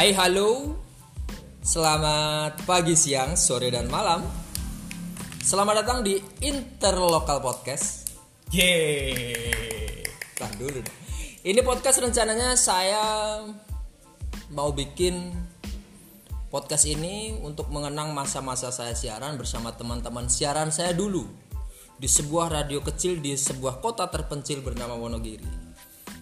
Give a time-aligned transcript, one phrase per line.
[0.00, 0.80] Hai halo
[1.60, 4.24] Selamat pagi, siang, sore, dan malam
[5.44, 8.08] Selamat datang di Interlokal Podcast
[8.48, 10.00] Yeay.
[10.40, 10.96] Tahan dulu deh.
[11.44, 13.04] Ini podcast rencananya saya
[14.48, 15.36] mau bikin
[16.48, 21.28] podcast ini untuk mengenang masa-masa saya siaran bersama teman-teman siaran saya dulu
[22.00, 25.59] di sebuah radio kecil di sebuah kota terpencil bernama Wonogiri.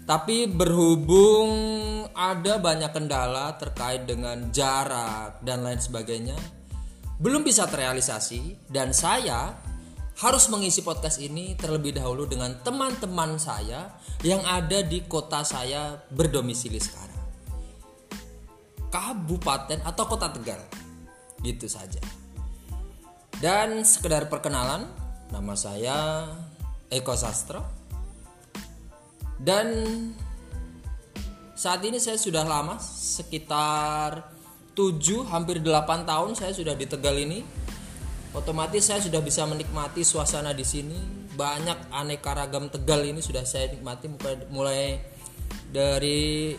[0.09, 1.53] Tapi berhubung
[2.16, 6.39] ada banyak kendala terkait dengan jarak dan lain sebagainya,
[7.21, 9.52] belum bisa terrealisasi dan saya
[10.19, 16.80] harus mengisi podcast ini terlebih dahulu dengan teman-teman saya yang ada di kota saya berdomisili
[16.80, 17.23] sekarang.
[18.88, 20.65] Kabupaten atau Kota Tegal.
[21.45, 22.01] Gitu saja.
[23.38, 24.88] Dan sekedar perkenalan,
[25.29, 26.25] nama saya
[26.88, 27.77] Eko Sastro.
[29.39, 29.67] Dan
[31.55, 34.31] saat ini saya sudah lama sekitar
[34.75, 37.43] 7 hampir 8 tahun saya sudah di Tegal ini.
[38.35, 40.99] Otomatis saya sudah bisa menikmati suasana di sini.
[41.35, 44.11] Banyak aneka ragam Tegal ini sudah saya nikmati
[44.51, 45.19] mulai-
[45.69, 46.57] dari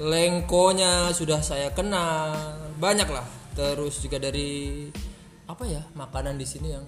[0.00, 2.34] lengkonya sudah saya kenal.
[2.80, 3.26] Banyak lah.
[3.56, 4.88] Terus juga dari
[5.50, 6.86] apa ya makanan di sini yang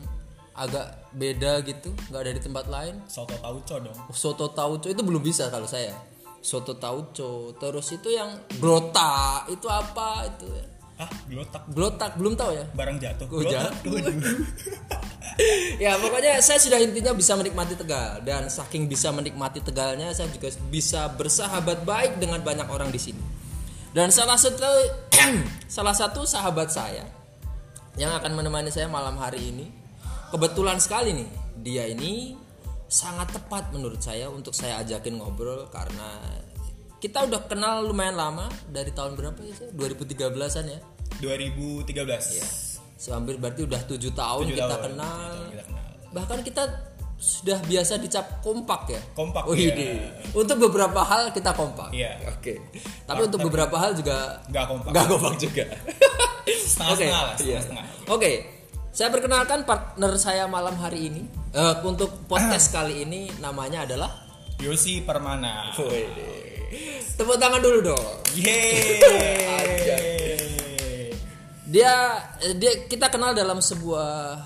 [0.53, 3.97] agak beda gitu, nggak ada di tempat lain Soto tauco dong.
[4.13, 5.97] soto tauco itu belum bisa kalau saya
[6.39, 10.47] soto tauco terus itu yang brota itu apa itu
[10.93, 11.65] Ah, gelotak.
[11.67, 13.27] glotak belum tahu ya Barang jatuh.
[13.27, 13.75] Oh, Gelotak.
[13.75, 13.97] jatuh.
[15.81, 20.53] Ya pokoknya saya sudah intinya bisa menikmati tegal dan saking bisa menikmati tegalnya saya juga
[20.69, 23.25] bisa bersahabat baik dengan banyak orang di sini
[23.91, 24.69] dan salah satu
[25.73, 27.09] salah satu sahabat saya
[27.97, 29.73] yang akan menemani saya malam hari ini
[30.33, 31.29] kebetulan sekali nih
[31.61, 32.35] dia ini
[32.89, 36.19] sangat tepat menurut saya untuk saya ajakin ngobrol karena
[36.99, 40.81] kita udah kenal lumayan lama dari tahun berapa ya saya 2013an ya
[41.21, 42.39] 2013.
[42.39, 42.47] Iya.
[42.99, 45.31] Sehampir berarti udah tujuh tahun kita tahun, kenal.
[45.51, 45.89] kita kenal.
[46.15, 46.63] Bahkan kita
[47.23, 49.01] sudah biasa dicap kompak ya.
[49.15, 50.03] Kompak, Oh, ini.
[50.35, 51.95] Untuk beberapa hal kita kompak.
[51.95, 52.19] Iya.
[52.27, 52.59] Oke.
[53.07, 54.91] Tapi untuk beberapa hal juga Nggak kompak.
[54.91, 55.65] nggak kompak juga.
[56.73, 57.39] Setengah-setengah lah, iya.
[57.39, 57.85] setengah-setengah.
[58.11, 58.31] Oke.
[58.93, 61.23] Saya perkenalkan partner saya malam hari ini.
[61.51, 64.11] Eh, untuk podcast kali ini namanya adalah
[64.61, 65.73] Yosi Permana.
[67.13, 68.05] Tepuk tangan dulu dong.
[68.37, 69.01] Yeay.
[71.65, 72.21] Dia
[72.53, 74.37] dia kita kenal dalam sebuah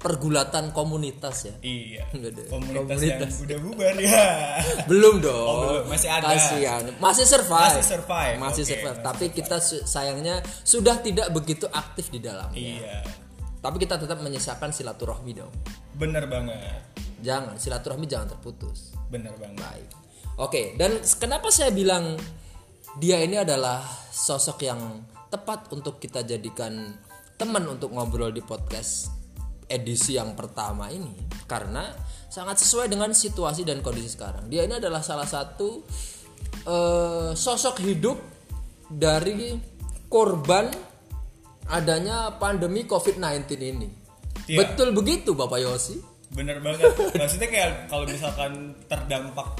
[0.00, 1.54] pergulatan komunitas ya.
[1.60, 2.06] Iya.
[2.08, 3.02] Komunitas, Komunitas.
[3.04, 4.24] yang udah bubar ya.
[4.90, 5.84] belum dong Oh, belum.
[5.90, 6.30] Masih ada.
[6.30, 6.82] Kasihan.
[6.96, 8.36] masih survive Masih survive.
[8.38, 12.96] masih Oke, survive masih tapi kita su- sayangnya sudah tidak begitu aktif di dalamnya iya.
[13.60, 15.52] Tapi kita tetap menyisakan silaturahmi dong
[15.96, 16.80] Bener banget.
[17.20, 19.60] jangan silaturahmi jangan terputus Bener banget.
[19.60, 19.88] baik
[20.40, 22.16] oke dan kenapa saya bilang
[22.98, 24.80] dia ini adalah sosok yang
[25.30, 26.98] tepat untuk kita jadikan
[27.38, 29.14] teman untuk ngobrol di podcast
[29.70, 31.14] edisi yang pertama ini
[31.46, 31.86] karena
[32.26, 34.50] sangat sesuai dengan situasi dan kondisi sekarang.
[34.50, 35.82] Dia ini adalah salah satu
[36.66, 38.18] eh, sosok hidup
[38.90, 39.54] dari
[40.10, 40.89] korban
[41.70, 43.88] adanya pandemi COVID-19 ini.
[44.50, 44.66] Iya.
[44.66, 45.96] Betul begitu Bapak Yosi?
[46.34, 46.90] Bener banget.
[47.14, 49.54] Maksudnya kayak kalau misalkan terdampak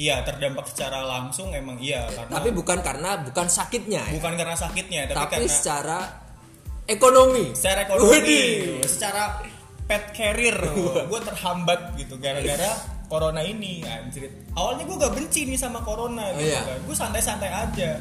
[0.00, 4.16] Iya terdampak secara langsung emang iya karena Tapi bukan karena bukan sakitnya ya.
[4.16, 5.98] bukan karena sakitnya tapi, tapi karena secara
[6.88, 7.44] ekonomi.
[7.52, 8.40] secara ekonomi
[8.88, 9.44] secara
[9.84, 10.56] pet carrier
[11.04, 12.80] gue terhambat gitu gara-gara
[13.12, 16.62] corona ini anjir awalnya gue gak benci nih sama corona gitu iya.
[16.62, 17.98] kan gue santai-santai aja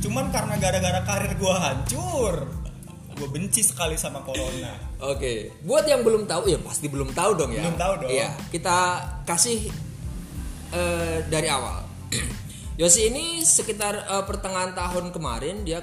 [0.00, 2.48] cuman karena gara-gara karir gue hancur
[3.12, 7.50] gue benci sekali sama corona Oke, buat yang belum tahu ya pasti belum tahu dong
[7.50, 7.62] ya.
[7.62, 8.10] Belum tahu dong.
[8.10, 8.78] Iya, kita
[9.22, 9.66] kasih
[10.70, 11.82] eh, dari awal.
[12.80, 15.82] Yosi ini sekitar eh, pertengahan tahun kemarin dia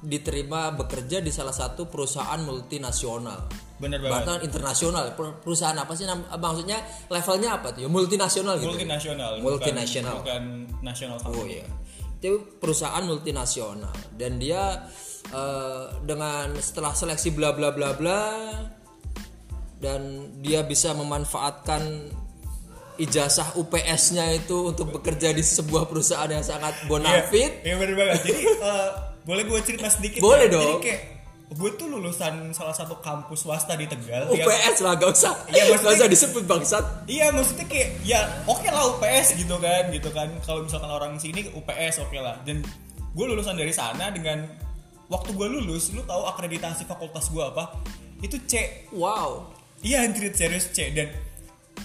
[0.00, 3.44] diterima bekerja di salah satu perusahaan multinasional.
[3.76, 5.04] bener banget Bahkan internasional.
[5.12, 7.84] Per- Perusahaan apa sih nam- maksudnya levelnya apa tuh?
[7.84, 8.68] Ya multinasional gitu.
[8.68, 10.16] multinasional bukan- Multinasional.
[10.20, 10.42] bukan,
[10.80, 11.64] nasional Oh iya.
[12.16, 14.84] Itu perusahaan multinasional dan dia
[15.30, 18.22] eh, dengan setelah seleksi bla bla bla bla
[19.76, 20.00] dan
[20.38, 22.12] dia bisa memanfaatkan
[22.96, 27.50] ijazah UPS-nya itu untuk bekerja di sebuah perusahaan yang sangat Iya, bonafit.
[27.64, 28.88] iya bener banget jadi eh,
[29.20, 30.52] boleh gue cerita sedikit Boleh ya?
[30.52, 30.64] dong.
[30.66, 31.02] jadi kayak
[31.50, 35.34] gue tuh lulusan salah satu kampus swasta di Tegal yang- UPS lah gak usah.
[35.50, 36.84] Iya, Gak usah disebut bangsat.
[37.10, 41.50] Iya maksudnya kayak ya oke lah UPS gitu kan gitu kan kalau misalkan orang sini
[41.50, 42.62] UPS oke lah dan
[43.10, 44.44] gue lulusan dari sana dengan
[45.10, 47.76] waktu gue lulus lu tahu akreditasi fakultas gue apa?
[48.22, 48.86] Itu C.
[48.94, 49.50] Wow.
[49.82, 50.94] iya anjir serius C.
[50.94, 51.10] Dan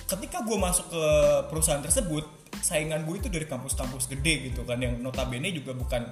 [0.05, 1.03] ketika gue masuk ke
[1.49, 2.23] perusahaan tersebut
[2.61, 6.07] saingan gue itu dari kampus-kampus gede gitu kan yang notabene juga bukan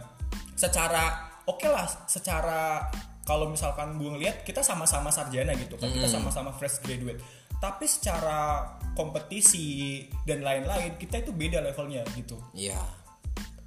[0.58, 2.88] secara oke lah secara
[3.24, 7.22] kalau misalkan gue ngeliat kita sama-sama sarjana gitu kan kita sama-sama fresh graduate.
[7.64, 12.36] Tapi secara kompetisi dan lain-lain kita itu beda levelnya gitu.
[12.52, 13.03] Iya.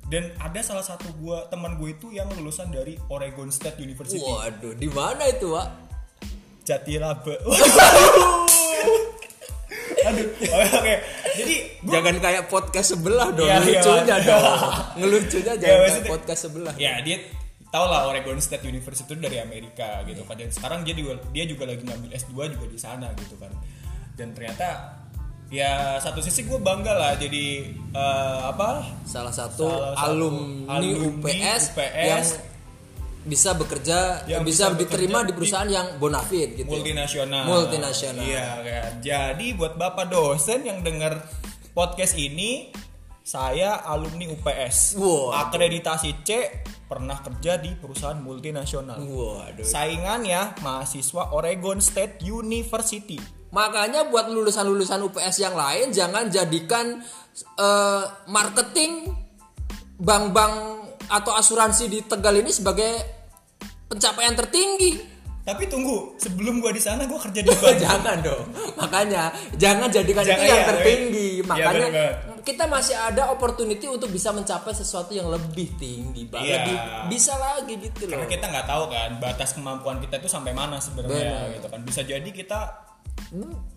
[0.06, 4.72] Dan ada salah satu gua teman gue itu yang lulusan dari Oregon State University Waduh,
[4.72, 5.68] di mana itu, Pak?
[6.62, 7.34] Jatiraba
[10.06, 10.94] aduh oke oke
[11.34, 14.24] jadi gua Jangan kayak podcast sebelah dong, Iya, iya, ngelucunya Mas.
[14.24, 14.44] dong.
[14.96, 16.74] Ngelucunya jangan kayak maksudnya- podcast sebelah.
[16.76, 17.16] ya dia
[17.66, 21.44] tau lah Oregon State University itu dari Amerika gitu kan dan sekarang dia juga dia
[21.44, 23.50] juga lagi ngambil S2 juga di sana gitu kan
[24.14, 24.66] dan ternyata
[25.48, 31.06] ya satu sisi gue bangga lah jadi eh, apa Salah satu Salah satu alumni, alumni
[31.22, 32.24] UPS, UPS yang
[33.26, 36.66] bisa bekerja, Yang bisa, bisa diterima di perusahaan yang bonafide gitu.
[36.68, 38.22] multinasional Multinasional.
[38.22, 41.26] iya kan jadi buat bapak dosen yang dengar
[41.72, 42.70] podcast ini
[43.20, 45.34] saya alumni UPS Wow.
[45.42, 46.30] akreditasi C
[46.86, 49.66] pernah kerja di perusahaan multinasional Waduh.
[49.66, 53.18] saingannya mahasiswa Oregon State University
[53.56, 57.00] Makanya buat lulusan-lulusan UPS yang lain jangan jadikan
[57.56, 59.08] eh, marketing
[59.96, 60.54] bank-bank
[61.08, 62.92] atau asuransi di Tegal ini sebagai
[63.88, 65.16] pencapaian tertinggi.
[65.46, 68.50] tapi tunggu sebelum gua di sana gua kerja di bank jangan dong.
[68.82, 71.28] Makanya jangan jadikan Jangan, itu yang iya, tertinggi.
[71.38, 71.46] iya.
[71.46, 76.38] Makanya bener kita masih ada opportunity untuk bisa mencapai sesuatu yang lebih tinggi, Pak.
[76.38, 76.62] Iya.
[76.62, 76.76] Lebih
[77.10, 78.22] bisa lagi gitu loh.
[78.22, 81.54] karena kita nggak tahu kan batas kemampuan kita itu sampai mana sebenarnya Benar.
[81.58, 82.85] gitu kan bisa jadi kita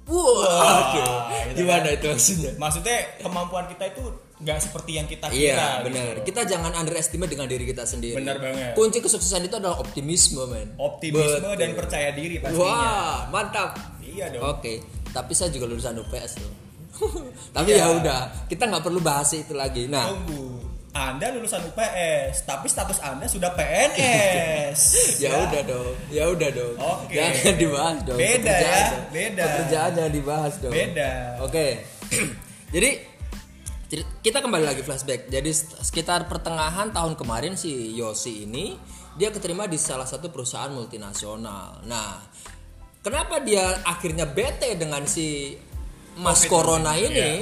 [0.05, 1.03] Wah, oke.
[1.49, 2.51] gitu Gimana itu maksudnya?
[2.55, 4.03] maksudnya kemampuan kita itu
[4.39, 6.13] nggak seperti yang kita kira Iya gitu benar.
[6.13, 6.23] loh.
[6.23, 8.15] Kita jangan underestimate dengan diri kita sendiri.
[8.15, 8.71] Benar banget.
[8.71, 10.73] Kunci kesuksesan itu adalah optimisme, men.
[10.75, 11.55] optimisme Betul.
[11.57, 13.75] dan percaya diri pastinya Wah, mantap.
[14.01, 16.53] iya dong Oke, tapi saya juga lulusan UPS loh.
[17.55, 17.83] tapi Iya.
[17.83, 19.85] ya udah, kita nggak perlu bahas itu lagi.
[19.85, 24.79] Nah, tunggu anda lulusan UPS tapi status anda sudah PNS
[25.23, 26.75] ya udah dong, ya udah dong.
[26.77, 27.13] Oke.
[27.17, 28.19] Jangan dibahas dong.
[28.19, 29.05] Beda ya, dong.
[29.13, 29.43] beda.
[29.45, 30.73] Pekerjaan jangan dibahas dong.
[30.73, 31.11] Beda.
[31.45, 31.67] Oke.
[32.73, 32.89] Jadi
[34.21, 35.29] kita kembali lagi flashback.
[35.29, 35.49] Jadi
[35.81, 38.77] sekitar pertengahan tahun kemarin si Yosi ini
[39.17, 41.85] dia keterima di salah satu perusahaan multinasional.
[41.89, 42.21] Nah,
[43.01, 45.57] kenapa dia akhirnya bete dengan si
[46.21, 47.33] Mas Covid Corona ini, ini?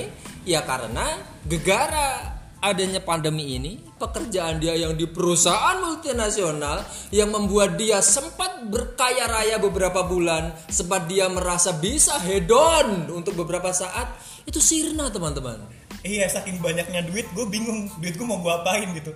[0.48, 6.82] Ya karena gegara adanya pandemi ini, pekerjaan dia yang di perusahaan multinasional
[7.14, 13.70] yang membuat dia sempat berkaya raya beberapa bulan, sempat dia merasa bisa hedon untuk beberapa
[13.70, 14.18] saat,
[14.48, 15.60] itu sirna teman-teman.
[16.08, 19.12] iya saking banyaknya duit gue bingung duit gue mau gue apain gitu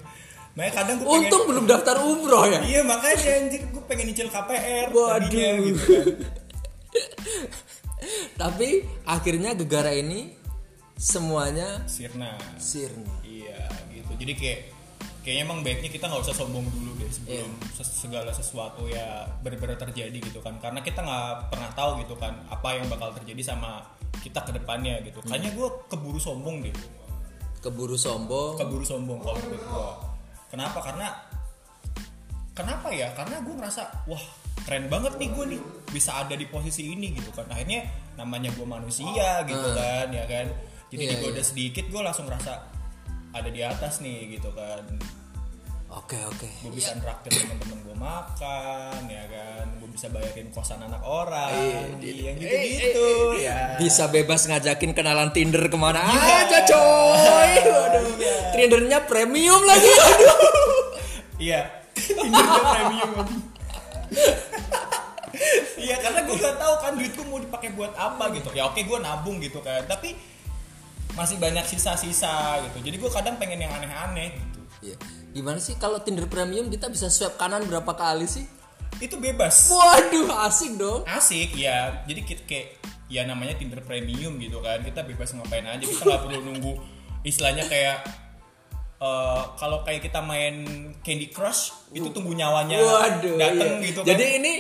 [0.58, 2.60] makanya kadang gue pengen Untung belum daftar umroh ya.
[2.68, 5.08] iya makanya anjir gue pengen nyicil KPR Waduh.
[5.16, 6.06] tadinya gitu kan
[8.42, 10.34] Tapi akhirnya gegara ini
[10.98, 13.06] semuanya Sirna sirna.
[13.52, 14.60] Iya gitu jadi kayak
[15.22, 17.68] kayaknya emang baiknya kita nggak usah sombong dulu deh sebelum Iya.
[17.76, 22.34] ses- segala sesuatu ya benar-benar terjadi gitu kan karena kita nggak pernah tahu gitu kan
[22.48, 23.86] apa yang bakal terjadi sama
[24.20, 25.30] kita ke depannya gitu Hmm.
[25.30, 26.74] kayaknya gue keburu sombong deh
[27.62, 28.58] Keburu sombong.
[28.58, 29.86] keburu sombong kalau menurut gue
[30.50, 31.08] kenapa karena
[32.52, 34.24] kenapa ya karena gue ngerasa wah
[34.66, 38.66] keren banget nih gue nih bisa ada di posisi ini gitu kan akhirnya namanya gue
[38.66, 39.78] manusia gitu Hmm.
[39.78, 40.46] kan ya kan
[40.92, 41.46] jadi Iya, digoda iya.
[41.46, 42.52] sedikit gue langsung ngerasa
[43.32, 44.84] ada di atas nih gitu kan
[45.92, 46.48] Oke, oke.
[46.48, 51.52] gue bisa nraktir temen-temen gue makan ya kan gue bisa bayarin kosan anak orang
[52.00, 53.10] yang gitu gitu
[53.44, 57.52] ya Bisa bebas ngajakin kenalan Tinder ke mana aja coy.
[57.68, 58.08] Waduh.
[58.56, 59.92] Tindernya premium lagi.
[59.92, 60.96] Aduh.
[61.44, 61.60] Iya.
[61.92, 63.28] Tindernya premium.
[65.76, 68.48] Iya karena gue gak tahu kan duitku mau dipakai buat apa gitu.
[68.56, 69.84] Ya oke gue nabung gitu kan.
[69.92, 70.16] Tapi
[71.16, 72.78] masih banyak sisa-sisa gitu.
[72.88, 74.60] Jadi gue kadang pengen yang aneh-aneh gitu.
[74.82, 74.96] Iya.
[75.32, 78.44] Gimana sih kalau Tinder premium kita bisa swipe kanan berapa kali sih?
[79.00, 79.72] Itu bebas.
[79.72, 81.08] Waduh, asik dong.
[81.08, 82.04] Asik ya.
[82.06, 82.68] Jadi kita kayak
[83.08, 84.84] ya namanya Tinder premium gitu kan.
[84.84, 85.84] Kita bebas ngapain aja.
[85.84, 86.74] Kita nggak perlu nunggu
[87.22, 88.04] istilahnya kayak
[89.00, 90.64] eh, kalau kayak kita main
[91.06, 93.38] Candy Crush itu tunggu nyawanya Waduh.
[93.40, 93.88] dateng iya.
[93.88, 94.10] gitu kan.
[94.12, 94.54] Jadi ini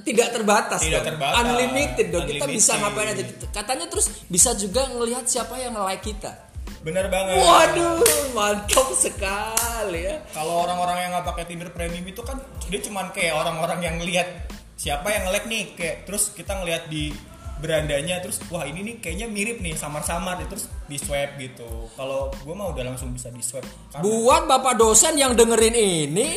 [0.00, 1.08] tidak terbatas Tidak dong.
[1.08, 1.36] terbatas.
[1.40, 2.24] Unlimited dong.
[2.24, 2.56] Kita Unlimited.
[2.56, 3.22] bisa ngapain aja.
[3.48, 6.32] Katanya terus bisa juga ngelihat siapa yang like kita.
[6.78, 7.42] bener banget.
[7.42, 7.98] Waduh,
[8.32, 10.22] mantap sekali ya.
[10.30, 14.46] kalau orang-orang yang nggak pakai Tinder Premium itu kan dia cuman kayak orang-orang yang ngelihat
[14.74, 17.10] siapa yang nge-like nih kayak terus kita ngelihat di
[17.58, 21.66] berandanya terus wah ini nih kayaknya mirip nih samar-samar terus di swipe gitu
[21.98, 26.28] kalau gue mah udah langsung bisa di swipe karena Buat bapak dosen yang dengerin ini,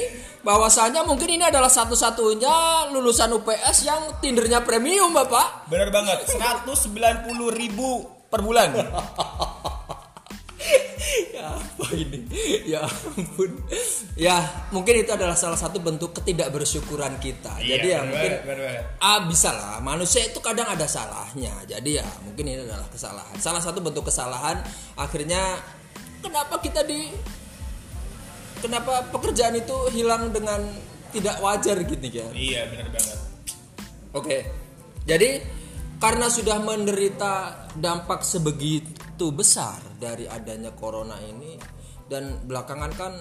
[0.42, 5.70] bahwasanya mungkin ini adalah satu-satunya lulusan UPS yang Tindernya premium, bapak.
[5.70, 6.26] bener banget.
[6.28, 8.70] 190 ribu per bulan.
[11.42, 12.24] Apa ini.
[12.70, 13.52] Ya ampun.
[14.14, 14.38] Ya
[14.70, 17.58] mungkin itu adalah salah satu bentuk ketidakbersyukuran kita.
[17.60, 18.84] Jadi ya bener mungkin bener banget.
[19.02, 19.82] ah bisa lah.
[19.82, 21.52] Manusia itu kadang ada salahnya.
[21.66, 23.36] Jadi ya mungkin ini adalah kesalahan.
[23.42, 24.62] Salah satu bentuk kesalahan
[24.96, 25.60] akhirnya
[26.22, 27.10] kenapa kita di
[28.62, 30.62] kenapa pekerjaan itu hilang dengan
[31.12, 33.32] tidak wajar gitu ya iya bener banget
[34.12, 34.44] Oke.
[35.08, 35.39] Jadi
[35.98, 41.56] karena sudah menderita dampak sebegitu besar dari adanya corona ini
[42.12, 43.13] dan belakangan kan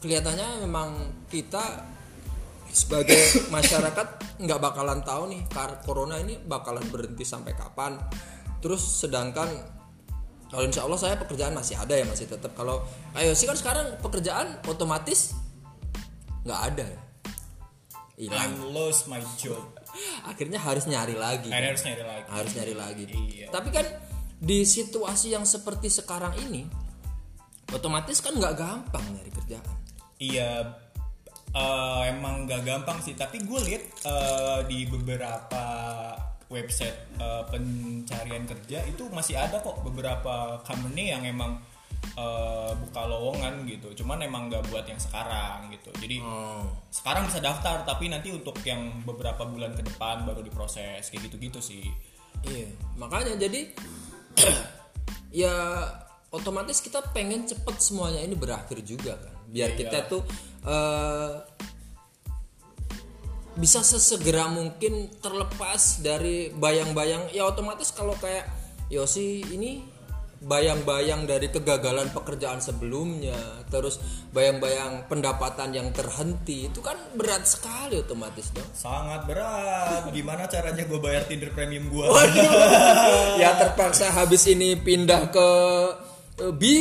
[0.00, 0.90] kelihatannya memang
[1.28, 1.84] kita
[2.72, 3.20] sebagai
[3.54, 5.42] masyarakat nggak bakalan tahu nih
[5.84, 8.00] corona ini bakalan berhenti sampai kapan.
[8.64, 9.77] Terus sedangkan
[10.48, 12.56] kalau insya Allah saya pekerjaan masih ada ya masih tetap.
[12.56, 12.80] Kalau
[13.20, 15.36] ayo sih kan sekarang pekerjaan otomatis
[16.48, 16.88] nggak ada.
[18.16, 18.56] Hilang.
[18.56, 19.60] I'm lost my job.
[20.30, 21.52] Akhirnya harus nyari lagi.
[21.52, 22.26] Akhirnya harus nyari lagi.
[22.32, 23.04] Harus nyari lagi.
[23.08, 23.46] Iya.
[23.52, 23.86] tapi kan
[24.38, 26.62] di situasi yang seperti sekarang ini
[27.74, 29.76] otomatis kan nggak gampang nyari kerjaan.
[30.18, 30.64] Iya,
[31.54, 33.14] eh, emang gak gampang sih.
[33.14, 35.64] Tapi gue lihat eh, di beberapa
[36.48, 41.60] website eh, pencarian kerja itu masih ada kok beberapa company yang emang
[42.16, 44.04] eh, buka lowongan gitu.
[44.04, 45.92] Cuman emang gak buat yang sekarang gitu.
[46.00, 46.64] Jadi oh.
[46.88, 51.60] sekarang bisa daftar, tapi nanti untuk yang beberapa bulan ke depan baru diproses kayak gitu-gitu
[51.60, 51.84] sih.
[52.46, 53.66] iya makanya jadi
[55.42, 55.54] ya
[56.30, 59.78] otomatis kita pengen cepet semuanya ini berakhir juga kan biar Iya.
[59.80, 60.22] kita tuh
[60.68, 61.30] eh,
[63.58, 68.46] bisa sesegera mungkin terlepas dari bayang-bayang ya otomatis kalau kayak
[68.88, 69.82] Yosi ini
[70.38, 73.34] bayang-bayang dari kegagalan pekerjaan sebelumnya
[73.66, 73.98] terus
[74.30, 80.06] bayang-bayang pendapatan yang terhenti itu kan berat sekali otomatis dong Sangat berat.
[80.14, 82.06] Gimana caranya gue bayar Tinder premium gue?
[83.42, 85.48] ya terpaksa habis ini pindah ke
[86.46, 86.76] eh, bi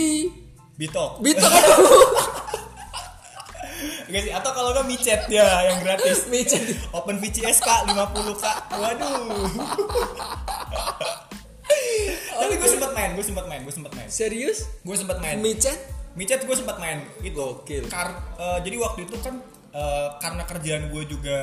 [0.77, 1.25] Bitok.
[1.25, 1.49] Bitok
[4.07, 6.25] Oke sih, atau kalau nggak micet ya yang gratis.
[6.27, 8.57] micet Open VCS kak 50 kak.
[8.71, 9.27] Waduh.
[12.37, 14.07] Tapi gue sempet main, gue sempet main, gue sempet main.
[14.07, 15.35] serius Gue sempet main.
[15.37, 15.75] micet
[16.13, 17.01] Micet gue sempet main.
[17.19, 17.59] Itu.
[17.59, 17.85] Gokil.
[17.87, 19.35] Kar- eh, jadi waktu itu kan
[19.69, 21.37] eh, karena kerjaan gue juga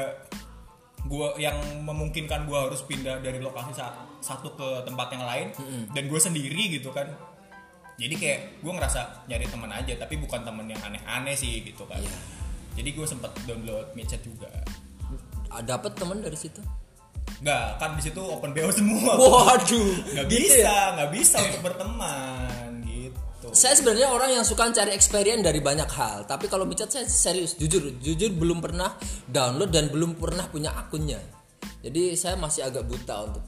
[1.04, 1.54] gue yang
[1.84, 5.46] memungkinkan gue harus pindah dari lokasi sa- satu ke tempat yang lain
[5.92, 7.04] dan gue sendiri gitu kan
[7.94, 12.00] jadi kayak gue ngerasa nyari teman aja tapi bukan temen yang aneh-aneh sih gitu kan
[12.00, 12.16] Iya.
[12.74, 14.50] Jadi gue sempet download micet juga.
[15.54, 16.58] Ah, dapat teman dari situ?
[17.40, 19.14] Nggak, kan di situ open BO semua.
[19.14, 19.92] Waduh.
[20.14, 20.94] Nggak gitu bisa ya?
[20.98, 23.46] nggak bisa untuk berteman gitu.
[23.54, 26.26] Saya sebenarnya orang yang suka cari experience dari banyak hal.
[26.26, 28.98] Tapi kalau micet saya serius jujur jujur belum pernah
[29.30, 31.22] download dan belum pernah punya akunnya.
[31.84, 33.44] Jadi saya masih agak buta untuk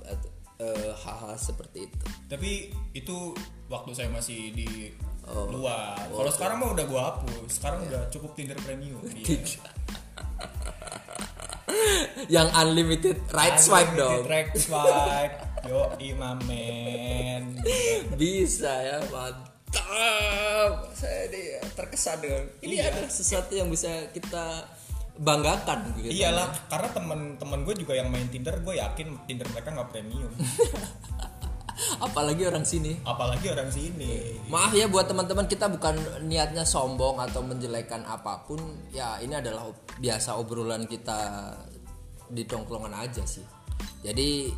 [0.61, 2.05] eh, hal-hal seperti itu.
[2.29, 3.33] Tapi itu
[3.67, 4.93] waktu saya masih di
[5.27, 5.51] Oh.
[5.51, 7.51] luar kalau sekarang mah udah gua hapus.
[7.51, 9.43] Sekarang udah cukup Tinder premium iya.
[12.29, 14.23] yang unlimited right swipe dong.
[14.27, 15.35] right swipe.
[15.67, 17.59] Yo imamen
[18.15, 19.53] bisa ya mantap.
[20.95, 21.43] Saya ini
[21.75, 22.95] terkesan dengan ini Iya.
[22.95, 24.63] adalah sesuatu yang bisa kita
[25.17, 29.89] banggakan gitu iyalah karena temen-temen gue juga yang main Tinder gue yakin Tinder mereka nggak
[29.89, 30.29] premium
[32.07, 32.97] apalagi orang sini.
[33.05, 34.41] Apalagi orang sini.
[34.49, 38.59] Maaf ya buat teman-teman kita bukan niatnya sombong atau menjelekan apa pun.
[38.93, 41.53] Ya ini adalah ob- biasa obrolan kita
[42.33, 43.45] di tongkrongan aja sih.
[44.03, 44.51] Jadi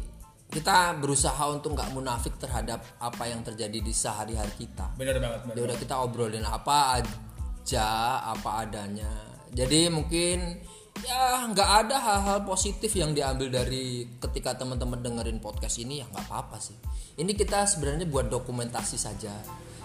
[0.48, 4.96] kita berusaha untuk nggak munafik terhadap apa yang terjadi di sehari-hari kita.
[4.96, 7.88] Bener banget bener ya udah kita obrolin apa aja
[8.24, 9.12] apa adanya.
[9.52, 10.60] Jadi mungkin
[11.04, 16.26] ya nggak ada hal-hal positif yang diambil dari ketika teman-teman dengerin podcast ini ya nggak
[16.30, 16.76] apa-apa sih.
[17.18, 19.34] Ini kita sebenarnya buat dokumentasi saja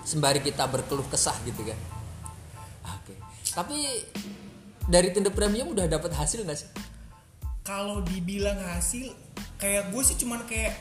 [0.04, 1.80] sembari kita berkeluh kesah gitu kan.
[3.00, 3.16] Oke
[3.54, 4.02] tapi
[4.90, 6.70] dari Tinder Premium udah dapat hasil nggak sih?
[7.64, 9.14] Kalau dibilang hasil
[9.62, 10.76] kayak gue sih cuman kayak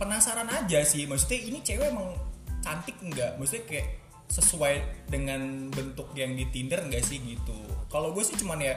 [0.00, 1.04] penasaran aja sih.
[1.04, 2.16] Maksudnya ini cewek emang
[2.64, 3.36] cantik nggak?
[3.36, 3.88] Maksudnya kayak
[4.26, 7.58] sesuai dengan bentuk yang di Tinder enggak sih gitu?
[7.92, 8.74] Kalau gue sih cuman ya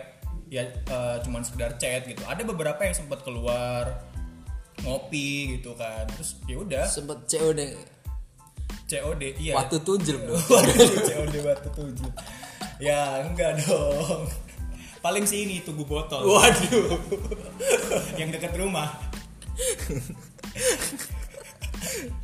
[0.49, 2.21] ya eh, cuman sekedar chat gitu.
[2.25, 4.05] Ada beberapa yang sempat keluar
[4.83, 6.09] ngopi gitu kan.
[6.17, 6.85] Terus ya udah.
[6.89, 7.59] Sempet COD
[8.89, 9.53] COD iya.
[9.53, 10.41] Waktu tunjil dong
[11.09, 12.11] COD batu tujuh
[12.81, 14.25] ya enggak dong.
[14.99, 16.27] Paling sih ini tugu botol.
[16.27, 16.99] Waduh.
[18.19, 18.99] Yang dekat rumah.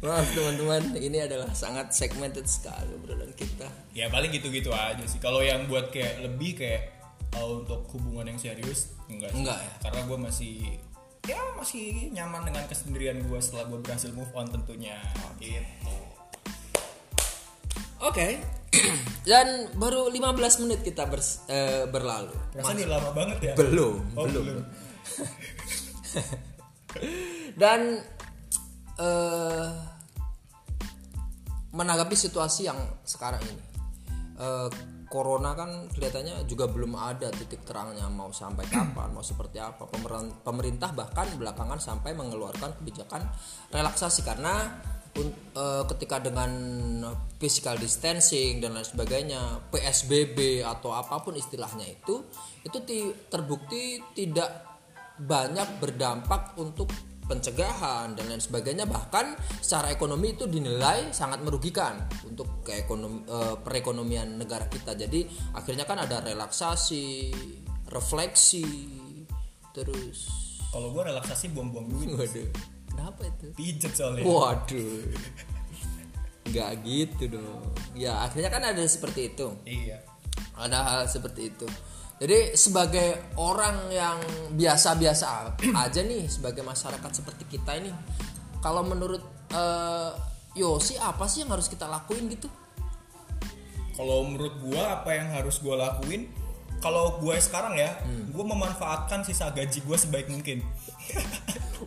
[0.03, 0.83] Maaf teman-teman.
[0.99, 3.67] Ini adalah sangat segmented sekali obrolan kita.
[3.95, 5.23] Ya paling gitu-gitu aja sih.
[5.23, 6.94] Kalau yang buat kayak lebih kayak
[7.35, 9.37] uh, untuk hubungan yang serius enggak sih.
[9.37, 9.71] Enggak ya?
[9.81, 10.53] karena gue masih
[11.25, 14.97] ya masih nyaman dengan kesendirian gue setelah gue berhasil move on tentunya
[15.37, 15.65] gitu
[17.97, 18.37] Oke.
[19.25, 22.29] Dan baru 15 menit kita bers- eh, berlalu.
[22.53, 23.53] Rasanya udah lama banget ya.
[23.57, 24.43] Belum, Oh, belum.
[24.45, 24.65] belum.
[27.61, 28.03] Dan
[28.95, 29.69] eh
[31.71, 33.63] menanggapi situasi yang sekarang ini.
[34.37, 34.69] Eh,
[35.15, 39.87] corona kan kelihatannya juga belum ada titik terangnya mau sampai kapan, mau seperti apa.
[40.43, 43.23] Pemerintah bahkan belakangan sampai mengeluarkan kebijakan
[43.71, 44.75] relaksasi karena
[45.55, 46.51] eh, ketika dengan
[47.39, 52.27] physical distancing dan lain sebagainya, PSBB atau apa pun istilahnya itu,
[52.67, 54.75] itu ti- terbukti tidak
[55.15, 56.91] banyak berdampak untuk
[57.25, 58.85] pencegahan dan lain sebagainya.
[58.85, 64.93] Bahkan secara ekonomi itu dinilai sangat merugikan untuk ke ekonomi, eh, perekonomian negara kita.
[64.93, 65.25] Jadi
[65.57, 67.33] akhirnya kan ada relaksasi
[67.89, 68.65] refleksi
[69.75, 70.31] terus
[70.71, 72.49] Kalau gue relaksasi buang-buang duit, waduh
[72.91, 73.47] kenapa itu?
[73.55, 74.27] Pijet soalnya.
[74.27, 75.07] waduh.
[76.51, 77.63] Nggak gitu dong.
[77.95, 79.55] Ya akhirnya kan ada seperti itu.
[79.63, 80.03] Iya.
[80.55, 81.67] ada hal seperti itu
[82.15, 84.17] jadi sebagai orang yang
[84.51, 87.91] biasa-biasa aja nih sebagai masyarakat seperti kita ini
[88.59, 89.19] kalau menurut
[89.49, 90.11] eh,
[90.55, 92.47] Yosi apa sih yang harus kita lakuin gitu
[93.95, 96.27] Kalau menurut gua apa yang harus gua lakuin?
[96.83, 98.27] Kalau gue sekarang ya, Hmm.
[98.27, 100.59] gue memanfaatkan sisa gaji gue sebaik mungkin.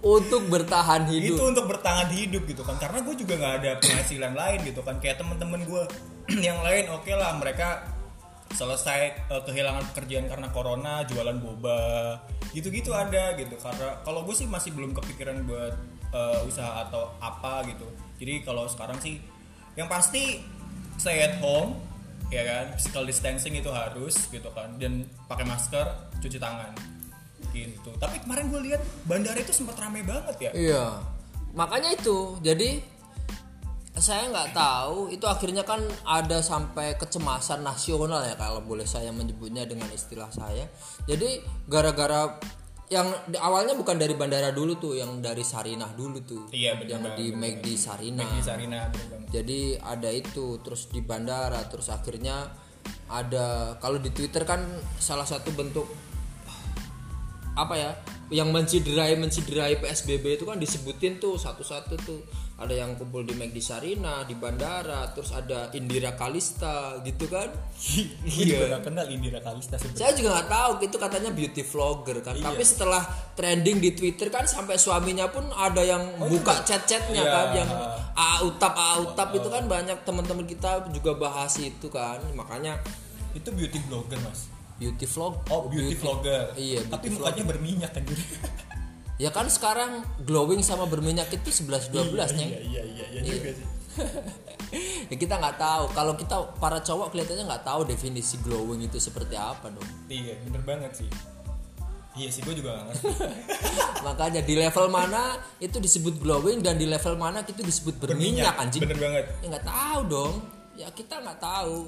[0.00, 4.32] untuk bertahan itu hidup untuk bertahan hidup gitu kan karena gue juga nggak ada penghasilan
[4.32, 5.82] lain gitu kan kayak temen-temen gue
[6.46, 7.82] yang lain oke lah mereka
[8.54, 12.16] selesai eh, kehilangan pekerjaan karena corona jualan boba
[12.52, 13.54] gitu-gitu ada gitu.
[13.60, 15.74] Karena kalau gue sih masih belum kepikiran buat
[16.12, 17.86] eh, usaha atau apa gitu.
[18.18, 19.20] Jadi kalau sekarang sih
[19.78, 20.42] yang pasti
[20.98, 21.76] stay at home
[22.28, 22.76] ya kan?
[22.76, 24.76] Physical distancing itu harus gitu kan.
[24.80, 25.86] Dan pakai masker
[26.18, 26.72] cuci tangan
[27.52, 27.90] gitu.
[27.96, 30.52] Tapi kemarin gue lihat bandara itu sempat ramai banget ya.
[30.52, 30.84] Iya.
[31.56, 32.97] Makanya itu jadi
[33.98, 35.10] saya nggak tahu.
[35.10, 40.66] Itu akhirnya kan ada sampai kecemasan nasional ya kalau boleh saya menyebutnya dengan istilah saya.
[41.04, 42.38] Jadi gara-gara
[42.88, 46.42] yang di- awalnya bukan dari bandara dulu tuh yang dari Sarinah dulu tuh.
[46.48, 48.24] Iya, benar yang di McD Sarinah.
[48.32, 49.28] Di Sarina bener banget.
[49.28, 52.48] jadi ada itu terus di bandara terus akhirnya
[53.12, 54.64] ada kalau di Twitter kan
[54.96, 55.84] salah satu bentuk
[57.52, 57.90] apa ya
[58.30, 62.20] yang menciderai menciderai PSBB itu kan disebutin tuh satu-satu tuh
[62.58, 67.46] ada yang kumpul di McD Sarina di bandara terus ada Indira Kalista gitu kan
[68.20, 70.00] Gue juga gak kenal Indira Kalista sebenarnya.
[70.00, 74.42] saya juga nggak tahu itu katanya beauty vlogger kan tapi setelah trending di Twitter kan
[74.44, 77.30] sampai suaminya pun ada yang buka chat-chatnya Iya.
[77.32, 77.70] kan yang
[78.12, 82.74] a utap a utap itu kan banyak teman-teman kita juga bahas itu kan makanya
[83.30, 84.50] Itu beauty blogger mas.
[84.74, 86.50] beauty vlog Oh beauty, vlogger.
[86.54, 88.02] iya Tapi beauty mukanya berminyak kan.
[89.18, 93.50] ya kan sekarang glowing sama berminyak itu 11 12 nih Iya iya iya iya juga
[93.52, 93.66] sih.
[95.10, 99.34] ya kita nggak tahu kalau kita para cowok kelihatannya nggak tahu definisi glowing itu seperti
[99.34, 101.10] apa dong Iya bener banget sih.
[102.14, 103.04] Iya sih gue juga gak ngerti.
[104.06, 105.22] makanya di level mana
[105.58, 109.24] itu disebut glowing dan di level mana itu disebut berminyak, anjing Bener banget.
[109.38, 110.34] ya nggak tahu dong
[110.74, 111.86] ya kita nggak tahu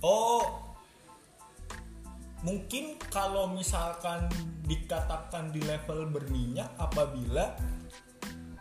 [0.00, 0.71] Oh
[2.42, 4.26] mungkin kalau misalkan
[4.66, 7.54] dikatakan di level berminyak apabila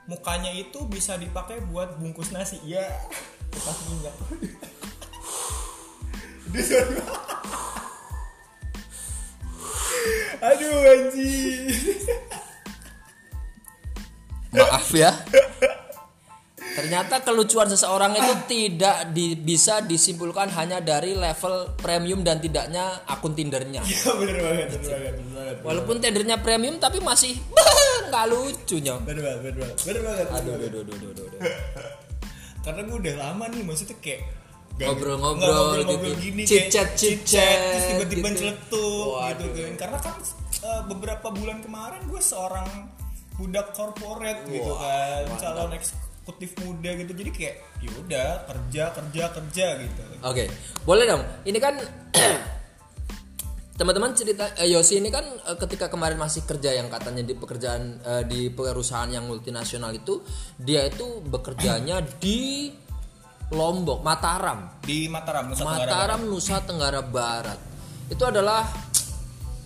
[0.06, 2.62] mukanya itu bisa dipakai buat bungkus nasi.
[2.66, 2.86] Ya
[3.52, 4.16] bekas minyak.
[10.42, 11.70] Aduh anjing.
[14.52, 15.16] Maaf ya
[16.72, 23.36] ternyata kelucuan seseorang itu tidak di- bisa disimpulkan hanya dari level premium dan tidaknya akun
[23.36, 23.84] tindernya.
[23.84, 25.56] Ya bener banget bener banget bener banget.
[25.64, 27.36] Walaupun tindernya premium tapi masih
[28.12, 31.42] nggak lucunya bener banget bener banget bener banget aduh aduh aduh aduh, aduh, aduh.
[32.68, 34.22] karena gue udah lama nih maksudnya kayak
[34.82, 36.10] Ngobrol-ngobrol gitu.
[36.18, 38.40] gini chit-chat terus tiba-tiba gitu.
[38.42, 39.74] celetuk gitu kan.
[39.78, 40.16] Karena kan
[40.66, 42.68] eh, beberapa bulan kemarin gue seorang
[43.38, 45.70] budak corporate gitu kan calon
[46.22, 50.46] eksekutif muda gitu jadi kayak yaudah kerja kerja kerja gitu Oke,
[50.86, 51.26] boleh dong.
[51.50, 51.82] Ini kan
[53.82, 57.98] teman-teman cerita eh, Yosi ini kan eh, ketika kemarin masih kerja yang katanya di pekerjaan
[58.06, 60.22] eh, di perusahaan yang multinasional itu
[60.62, 62.70] dia itu bekerjanya di
[63.52, 64.80] Lombok, Mataram.
[64.86, 67.60] di Mataram Nusa Tenggara Mataram Nusa Tenggara Barat.
[68.08, 68.64] Itu adalah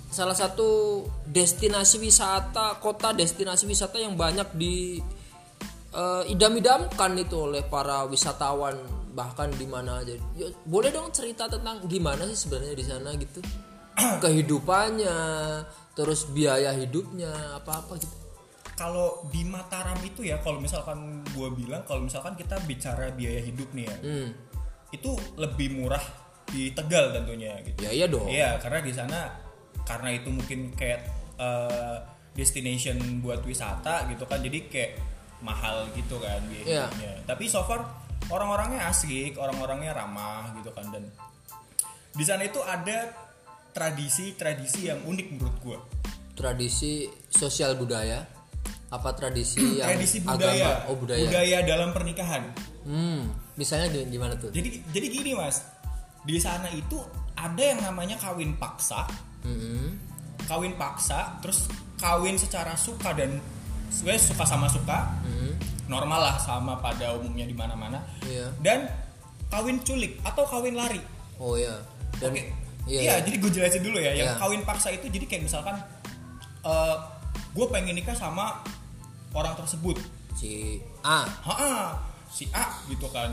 [0.08, 5.04] salah satu destinasi wisata, kota destinasi wisata yang banyak di
[5.96, 8.76] eh, idam-idamkan itu oleh para wisatawan
[9.12, 10.12] bahkan di mana aja.
[10.36, 13.40] Ya, boleh dong cerita tentang gimana sih sebenarnya di sana gitu.
[14.24, 15.18] Kehidupannya,
[15.96, 18.16] terus biaya hidupnya apa-apa gitu.
[18.76, 23.72] kalau di Mataram itu ya kalau misalkan gue bilang kalau misalkan kita bicara biaya hidup
[23.72, 24.30] nih ya Hmm.
[24.92, 26.04] itu lebih murah
[26.46, 28.28] di Tegal tentunya gitu Ya iya dong.
[28.28, 29.32] Iya, karena di sana
[29.88, 31.08] karena itu mungkin kayak
[31.40, 31.98] eh,
[32.36, 34.92] destination buat wisata gitu kan, jadi kayak
[35.46, 36.90] mahal gitu kan biayanya.
[37.24, 37.86] Tapi so far
[38.28, 41.06] orang-orangnya asik, orang-orangnya ramah gitu kan dan
[42.12, 43.14] di sana itu ada
[43.76, 45.78] tradisi-tradisi yang unik menurut gua.
[46.34, 48.24] Tradisi sosial budaya
[48.90, 50.90] apa tradisi yang Tradisi budaya, agama?
[50.90, 51.60] Oh budaya.
[51.62, 52.44] dalam pernikahan.
[52.86, 54.50] Hmm, misalnya gi- gimana tuh?
[54.50, 55.62] Jadi jadi gini mas,
[56.24, 56.98] di sana itu
[57.36, 59.04] ada yang namanya kawin paksa,
[59.44, 59.92] Mm-mm.
[60.48, 61.68] kawin paksa, terus
[62.00, 63.38] kawin secara suka dan
[63.90, 65.54] sebenarnya suka sama suka, Mm-mm.
[65.86, 68.02] normal lah sama pada umumnya di mana-mana.
[68.22, 68.50] Iya.
[68.60, 68.90] Dan
[69.48, 71.00] kawin culik atau kawin lari.
[71.38, 71.76] Oh ya.
[72.18, 72.42] Dan Oke.
[72.86, 73.16] iya, Iya, iya.
[73.24, 74.12] jadi gue jelasin dulu ya.
[74.12, 74.40] Yang Iya.
[74.40, 75.76] kawin paksa itu jadi kayak misalkan
[76.64, 76.96] eh
[77.52, 78.62] gue pengen nikah sama
[79.32, 80.00] orang tersebut.
[80.36, 81.24] si A.
[81.24, 81.96] Ha,
[82.28, 83.32] si A gitu kan.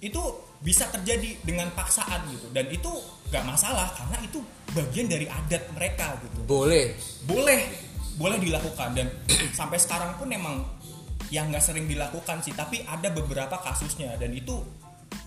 [0.00, 0.18] Itu
[0.58, 2.90] bisa terjadi dengan paksaan gitu dan itu
[3.30, 6.42] gak masalah karena itu bagian dari adat mereka gitu.
[6.44, 6.98] Boleh.
[7.22, 7.68] Boleh,
[8.14, 9.06] boleh dilakukan dan
[9.58, 10.62] sampai sekarang pun emang
[11.30, 14.62] yang nggak sering dilakukan sih, tapi ada beberapa kasusnya dan itu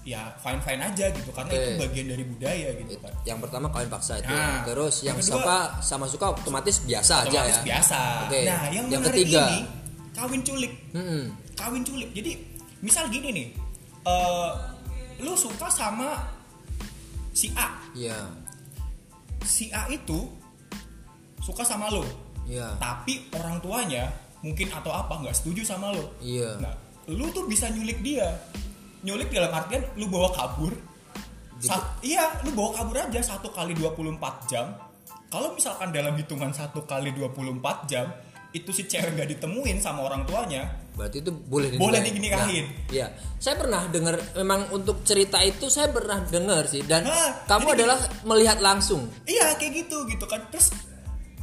[0.07, 1.59] ya fine fine aja gitu karena Oke.
[1.59, 3.11] itu bagian dari budaya gitu kan.
[3.23, 4.31] Yang pertama kawin paksa itu.
[4.31, 7.63] Nah, Terus yang yang kedua- suka sama suka otomatis biasa aja Otomatis ya.
[7.65, 7.99] biasa.
[8.23, 8.39] Oke.
[8.43, 9.43] Nah, yang, Yang ketiga.
[9.43, 9.59] ini
[10.15, 10.73] kawin culik.
[10.95, 11.23] Mm-mm.
[11.59, 12.09] Kawin culik.
[12.15, 12.31] Jadi
[12.79, 13.47] misal gini nih,
[14.05, 14.49] eh
[15.19, 16.23] lu suka sama
[17.33, 18.15] si A, Iya.
[19.43, 20.23] si A itu
[21.41, 22.03] suka sama lo,
[22.47, 22.79] Iya.
[22.79, 24.07] tapi orang tuanya
[24.39, 26.15] mungkin atau apa nggak setuju sama lo.
[26.23, 26.55] Iya.
[26.63, 26.73] Nah,
[27.09, 28.39] lu tuh bisa nyulik dia.
[29.03, 30.71] Nyulik dalam artian lu bawa kabur.
[31.57, 31.67] Gitu.
[31.67, 34.71] Sa- iya, lu bawa kabur aja satu kali 24 jam.
[35.27, 38.07] Kalau misalkan dalam hitungan satu kali 24 jam
[38.55, 40.63] itu si cewek nggak ditemuin sama orang tuanya,
[40.97, 41.83] Berarti itu boleh dinikahin.
[41.83, 42.65] Boleh dinikahin.
[42.65, 43.07] Nah, Iya.
[43.37, 47.99] Saya pernah dengar memang untuk cerita itu saya pernah dengar sih dan Hah, kamu adalah
[48.23, 49.05] melihat langsung.
[49.27, 50.41] iya kayak gitu gitu kan.
[50.49, 50.73] Terus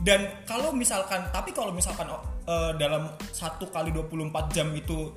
[0.03, 2.11] dan kalau misalkan tapi kalau misalkan
[2.49, 5.15] eh, dalam satu kali 24 jam itu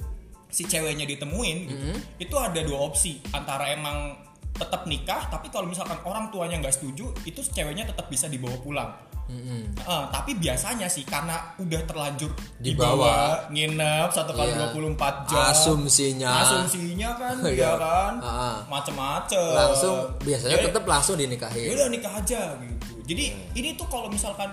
[0.48, 1.88] si ceweknya ditemuin gitu,
[2.24, 3.20] itu ada dua opsi.
[3.36, 8.26] Antara emang tetap nikah tapi kalau misalkan orang tuanya nggak setuju itu ceweknya tetap bisa
[8.26, 8.90] dibawa pulang
[9.28, 9.62] Mm-mm.
[9.76, 12.58] Eh, tapi biasanya sih karena udah terlanjur Dibawa.
[12.58, 13.16] dibawa,
[13.50, 14.72] nginep satu kali Iya.
[14.72, 16.32] 24 jam Asumsinya.
[16.42, 17.52] asumsinya kan Iya.
[17.54, 18.58] ya kan Ah.
[18.66, 21.70] macem-macem Langsung biasanya Jadi, tetap langsung ya dinikahin.
[21.70, 24.48] udah nikah aja gitu jadi ini tuh kalau misalkan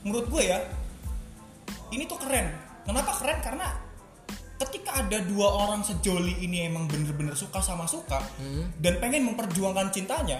[0.00, 0.58] menurut gue ya
[1.90, 2.46] ini tuh keren
[2.82, 3.68] kenapa keren karena
[4.56, 8.22] ketika ada dua orang sejoli ini emang bener-bener suka sama suka
[8.78, 10.38] dan pengen memperjuangkan cintanya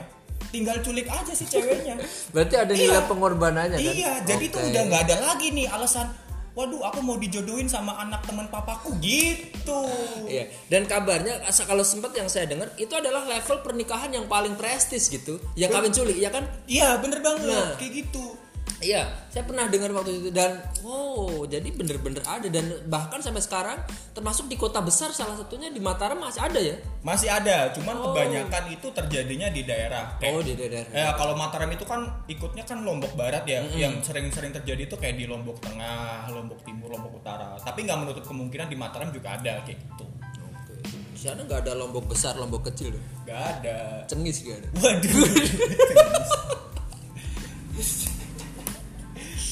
[0.48, 1.94] tinggal culik aja si ceweknya
[2.34, 3.06] Berarti ada nilai Iya.
[3.06, 3.92] pengorbanannya kan?
[3.92, 6.08] iya jadi tuh udah nggak ada lagi nih alasan
[6.52, 9.88] waduh aku mau dijodohin sama anak teman papaku gitu
[10.24, 10.52] Iya.
[10.66, 15.06] Dan kabarnya asa- kalau sempat yang saya dengar itu adalah level pernikahan yang paling prestis
[15.06, 15.40] gitu.
[15.54, 16.44] Yang kawin culik ya kan?
[16.66, 17.72] iya bener banget Nah.
[17.76, 18.36] kayak gitu
[18.82, 23.76] Iya, saya pernah dengar waktu itu dan wow, jadi bener-bener ada dan bahkan sampai sekarang
[24.10, 26.74] termasuk di kota besar salah satunya di Mataram masih ada ya.
[27.00, 28.10] masih ada cuman Oh.
[28.10, 30.80] kebanyakan itu terjadinya di daerah Kayak- Oh, di daerah.
[30.88, 35.14] Ya kalau Mataram itu kan ikutnya kan Lombok Barat ya, yang sering-sering terjadi itu kayak
[35.14, 37.56] di Lombok Tengah, Lombok Timur, Lombok Utara.
[37.56, 40.04] Tapi nggak menutup kemungkinan di Mataram juga ada kayak gitu.
[40.42, 40.72] Oke.
[41.12, 42.90] Di sana nggak ada lombok besar, lombok kecil.
[42.90, 43.00] loh.
[43.22, 44.02] Gak ada.
[44.04, 44.66] Cengis gak ada.
[44.76, 45.22] Waduh.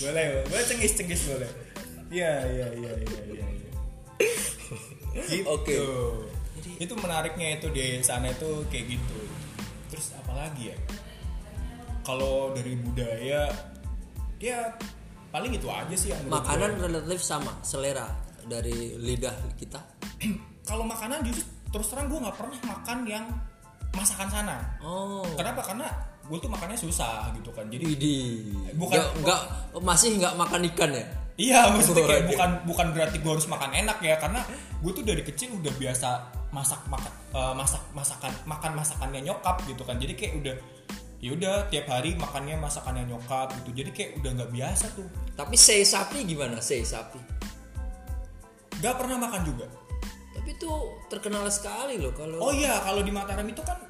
[0.01, 1.51] boleh, boleh cengis cengis boleh.
[2.11, 3.47] Iya iya iya iya iya.
[3.47, 3.69] iya.
[5.31, 5.47] Gitu.
[5.47, 5.77] Oke.
[6.81, 9.19] Itu menariknya itu di sana itu kayak gitu.
[9.93, 10.77] Terus apa lagi ya?
[12.01, 13.47] Kalau dari budaya,
[14.41, 14.59] ya
[15.31, 16.91] paling itu aja sih yang Makanan gue.
[16.91, 18.09] relatif sama, selera
[18.49, 19.79] dari lidah kita.
[20.69, 23.27] Kalau makanan justru terus terang gue nggak pernah makan yang
[23.95, 24.57] masakan sana.
[24.83, 25.23] Oh.
[25.39, 25.63] Kenapa?
[25.63, 25.87] Karena
[26.31, 27.67] gue tuh makannya susah gitu kan.
[27.67, 28.31] Jadi Widih.
[28.79, 29.43] Bukan- Nggak-
[29.75, 31.07] nggak masih nggak makan ikan ya?
[31.35, 32.31] Iya maksudnya kayak Waduh.
[32.31, 34.45] bukan bukan berarti gue harus makan enak ya karena
[34.77, 36.09] gue tuh dari kecil udah biasa
[36.51, 40.55] masak makan eh, masak masakan makan masakannya nyokap gitu kan jadi kayak udah
[41.17, 45.57] ya udah tiap hari makannya masakannya nyokap gitu jadi kayak udah nggak biasa tuh Tapi
[45.57, 46.61] sei sapi gimana?
[46.61, 47.17] Sei sapi.
[48.77, 49.67] nggak pernah makan juga
[50.31, 50.71] Tapi itu
[51.07, 53.81] terkenal sekali loh kalau oh iya kalau di Mataram itu kan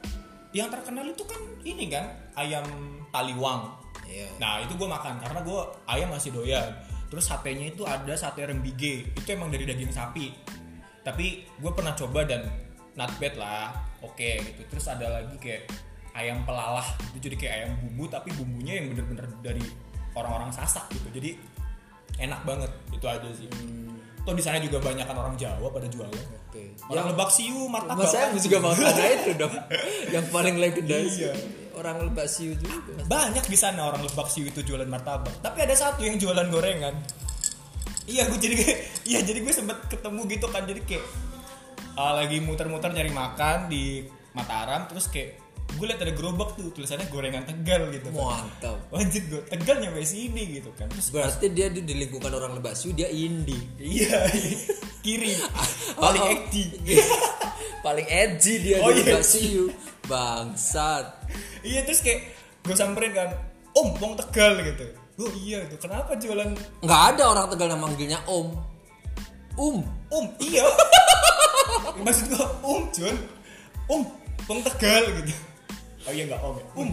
[0.50, 2.66] yang terkenal itu kan ini kan ayam
[3.14, 4.26] taliwang Iya.
[4.42, 6.70] Nah itu gue makan karena gue ayam masih doyan.
[7.10, 9.06] Terus satenya itu ada sate rembige.
[9.14, 10.34] Itu emang dari daging sapi.
[11.02, 12.46] Tapi gue pernah coba dan
[12.98, 13.74] not bad lah.
[14.02, 14.62] Oke gitu.
[14.66, 15.70] Terus ada lagi kayak
[16.14, 16.86] ayam pelalah.
[17.14, 19.64] Itu jadi kayak ayam bumbu tapi bumbunya yang bener-bener dari
[20.14, 21.08] orang-orang sasak gitu.
[21.14, 21.30] Jadi
[22.18, 23.48] enak banget itu aja sih.
[24.20, 26.12] Toh di sana juga banyak kan orang Jawa pada jualan.
[26.12, 26.76] Oke.
[26.92, 28.04] Orang lebak siu, martabak.
[28.04, 29.54] Mas saya juga mau tanya itu dong.
[30.12, 31.14] Yang paling legendaris.
[31.16, 31.32] Iya.
[31.72, 33.00] Orang lebak siu juga.
[33.08, 35.32] Banyak di sana orang lebak siu itu jualan martabak.
[35.40, 36.94] Tapi ada satu yang jualan gorengan.
[38.10, 38.56] Iya, gue jadi
[39.06, 41.04] iya jadi gue sempet ketemu gitu kan jadi kayak
[41.94, 44.02] ah, lagi muter-muter nyari makan di
[44.34, 45.38] Mataram terus kayak
[45.70, 48.08] gue liat ada gerobak tuh tulisannya gorengan Tegal gitu.
[48.08, 48.18] Kan.
[48.46, 48.78] Mantap.
[48.90, 50.88] Wajib gue Tegal nyampe sini gitu kan.
[50.88, 53.58] Terus Berarti dia di, di lingkungan orang lebak siu dia indie.
[53.78, 54.26] iya
[55.04, 55.32] kiri
[56.02, 56.32] paling Oh.
[56.32, 56.62] ekti.
[57.86, 59.14] paling edgy dia Oh, di iya.
[59.14, 59.70] lebak siu.
[60.04, 61.06] Bangsat.
[61.62, 62.20] Iya terus kayak
[62.60, 63.28] gue samperin kan,
[63.72, 64.84] Om, Wong Tegal gitu.
[65.16, 68.48] Oh iya tuh, kenapa jualan nggak ada orang Tegal yang manggilnya Om.
[69.56, 69.84] Um.
[70.08, 70.26] Om?
[70.40, 70.64] Iya.
[72.00, 73.16] Maksud gue, Om Jun,
[73.86, 74.02] Om,
[74.44, 75.32] Wong Tegal gitu.
[76.08, 76.64] Oh iya nggak Om ya?
[76.72, 76.88] Om,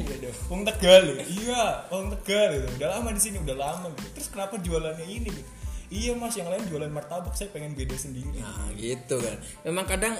[0.52, 1.24] Wong Tegal ya?
[1.24, 2.68] Iya, Wong Tegal gitu.
[2.76, 4.08] Udah lama di sini, udah lama gitu.
[4.20, 5.52] Terus kenapa jualannya ini gitu?
[5.88, 8.44] Iya mas, yang lain jualan martabak, saya pengen beda sendiri.
[8.44, 9.40] Nah gitu kan.
[9.64, 10.20] Memang kadang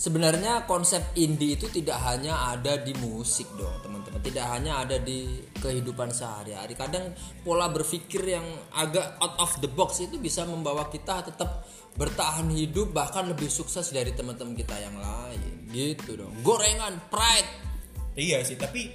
[0.00, 4.16] sebenarnya konsep indie itu tidak hanya ada di musik dong teman-teman.
[4.24, 6.72] Tidak hanya ada di kehidupan sehari-hari.
[6.72, 7.12] Kadang
[7.44, 11.68] pola berpikir yang agak out of the box itu bisa membawa kita tetap
[12.00, 15.68] bertahan hidup bahkan lebih sukses dari teman-teman kita yang lain.
[15.68, 16.32] Gitu dong.
[16.40, 17.68] Gorengan pride.
[18.16, 18.88] Iya sih, tapi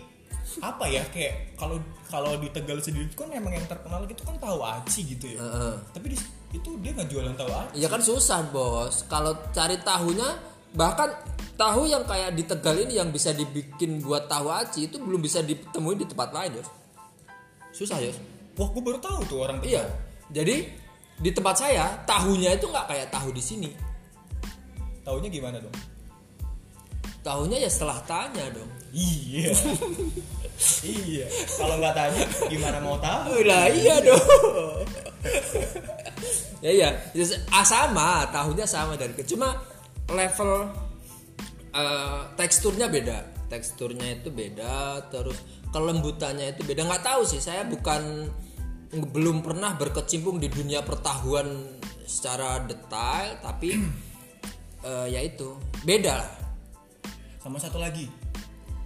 [0.62, 4.58] apa ya kayak kalau kalau di Tegal sendiri kan emang yang terkenal gitu kan tahu
[4.66, 5.40] aci gitu ya.
[5.42, 5.76] Heeh.
[5.94, 6.18] Tapi di,
[6.56, 7.78] itu dia nggak jualan tahu aci.
[7.78, 9.06] Ya kan susah bos.
[9.06, 11.10] Kalau cari tahunya bahkan
[11.56, 15.40] tahu yang kayak di Tegal ini yang bisa dibikin buat tahu aci itu belum bisa
[15.42, 16.70] ditemuin di tempat lain Yos.
[17.72, 18.20] Susah Yos.
[18.56, 19.82] Wah, gue baru tahu tuh orang Tegal.
[19.82, 19.84] Iya.
[20.32, 20.56] Jadi
[21.16, 23.72] di tempat saya tahunya itu nggak kayak tahu di sini.
[25.08, 25.76] Taunya gimana dong?
[27.24, 28.70] Tahunya ya setelah tanya dong.
[28.92, 29.54] Iya.
[31.08, 31.26] iya.
[31.56, 33.32] Kalau nggak tanya, gimana mau tahu?
[33.32, 34.86] Oh, lah iya dong.
[36.66, 36.90] ya iya,
[37.54, 39.38] ah, sama, tahunya sama dari kecil.
[39.38, 39.75] Cuma
[40.12, 40.70] level
[41.74, 43.18] eh, teksturnya beda.
[43.46, 45.38] Teksturnya itu beda, terus
[45.70, 46.86] kelembutannya itu beda.
[46.86, 48.30] Nggak tahu sih, saya bukan
[48.96, 53.76] belum pernah berkecimpung di dunia pertahuan secara detail, tapi
[54.88, 56.34] eh, ya itu beda lah.
[57.42, 58.10] Sama satu lagi.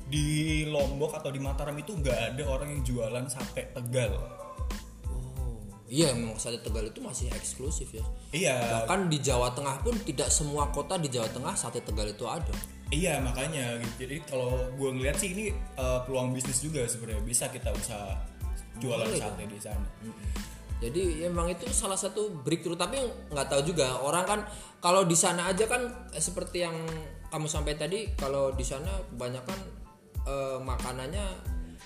[0.09, 4.38] Di Lombok atau di Mataram itu nggak ada orang yang jualan sate Tegal.
[5.89, 8.05] Iya, memang sate Tegal itu masih eksklusif ya.
[8.29, 8.85] Iya.
[8.85, 12.53] Bahkan di Jawa Tengah pun tidak semua kota di Jawa Tengah sate Tegal itu ada.
[12.93, 14.05] Iya makanya gitu.
[14.05, 18.21] Jadi kalau gue ngeliat sih ini eh, peluang bisnis juga sebenarnya bisa kita usaha
[18.77, 19.87] jualan Boleh sate di sana.
[20.79, 23.01] Jadi emang itu salah satu breakthrough tapi
[23.33, 24.39] nggak tahu juga orang kan
[24.79, 26.77] kalau di sana aja kan eh, seperti yang
[27.33, 29.59] kamu sampaikan tadi kalau di sana kebanyakan
[30.29, 31.25] eh, makanannya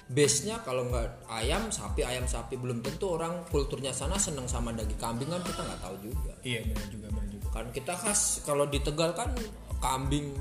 [0.03, 4.99] base-nya kalau nggak ayam sapi ayam sapi belum tentu orang kulturnya sana seneng sama daging
[4.99, 7.47] kambing kan kita nggak tahu juga Iya benar juga benar juga.
[7.49, 9.31] kan kita khas kalau di Tegal kan
[9.79, 10.35] kambing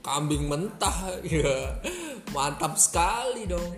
[0.00, 1.78] kambing mentah ya
[2.30, 3.70] mantap sekali dong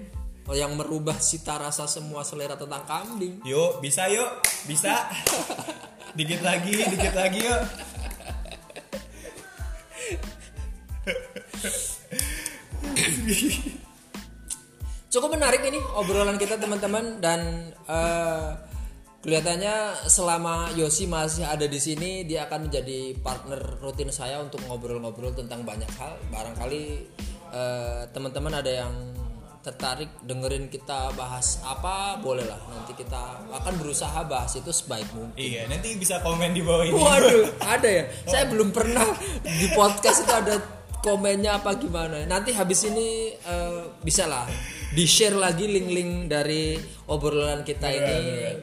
[0.53, 4.29] yang merubah cita rasa semua selera tentang kambing Yuk bisa yuk
[4.69, 5.09] bisa.
[6.21, 7.63] dikit lagi dikit lagi yuk.
[15.15, 18.51] cukup menarik ini obrolan kita teman-teman dan eh,
[19.23, 25.31] kelihatannya selama Yosi masih ada di sini dia akan menjadi partner rutin saya untuk ngobrol-ngobrol
[25.39, 27.07] tentang banyak hal barangkali
[27.55, 28.95] eh, teman-teman ada yang
[29.63, 35.39] tertarik dengerin kita bahas apa boleh lah nanti kita akan berusaha bahas itu sebaik mungkin
[35.39, 36.93] Iya nanti bisa komen di bawah ini.
[36.93, 37.49] Waduh,
[37.79, 38.05] ada ya.
[38.29, 39.09] Saya belum pernah
[39.41, 40.61] di podcast itu ada
[41.01, 42.29] komennya apa gimana.
[42.29, 44.45] Nanti habis ini eh, bisa lah
[44.95, 46.79] di share lagi link-link dari
[47.11, 48.17] obrolan kita ini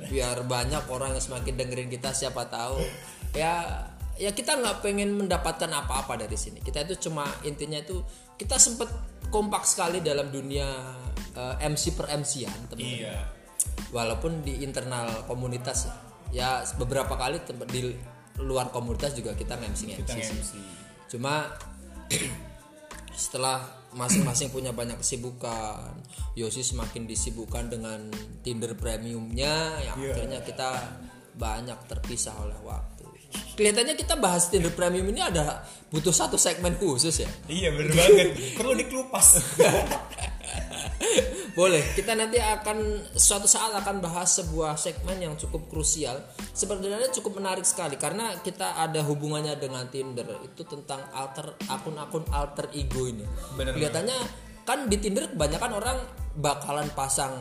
[0.07, 2.79] biar banyak orang yang semakin dengerin kita siapa tahu
[3.35, 3.83] ya
[4.15, 7.99] ya kita nggak pengen mendapatkan apa-apa dari sini kita itu cuma intinya itu
[8.37, 8.87] kita sempet
[9.27, 10.67] kompak sekali dalam dunia
[11.33, 13.17] eh, MC per MC-an teman-teman Iya.
[13.91, 15.95] walaupun di internal komunitas ya
[16.31, 17.91] ya beberapa kali di
[18.39, 20.31] luar komunitas juga kita nge-MC Kita sih.
[20.31, 20.51] MC.
[21.11, 21.51] cuma
[23.13, 25.91] setelah masing-masing punya banyak kesibukan
[26.33, 28.07] Yosi semakin disibukkan dengan
[28.39, 30.15] Tinder premiumnya ya Iya.
[30.15, 30.69] akhirnya kita
[31.31, 32.90] banyak terpisah oleh waktu
[33.55, 38.55] kelihatannya kita bahas Tinder premium ini ada butuh satu segmen khusus ya Iya bener banget.
[38.55, 39.27] Perlu dikelupas.
[41.51, 46.15] Boleh, kita nanti akan suatu saat akan bahas sebuah segmen yang cukup krusial.
[46.55, 50.23] Sebenarnya cukup menarik sekali karena kita ada hubungannya dengan Tinder.
[50.47, 53.27] Itu tentang alter akun-akun alter ego ini.
[53.59, 54.17] Bener Kelihatannya
[54.63, 55.97] kan di Tinder kebanyakan orang
[56.39, 57.35] bakalan pasang